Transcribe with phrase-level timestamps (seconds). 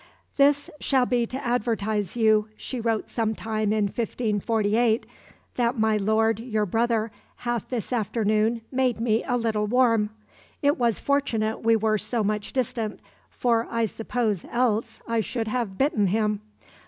[0.35, 5.05] "This shall be to advertise you," she wrote some time in 1548,
[5.57, 10.09] "that my lord your brother hath this afternoon made me a little warm.
[10.63, 15.77] It was fortunate we were so much distant, for I suppose else I should have
[15.77, 16.41] bitten him.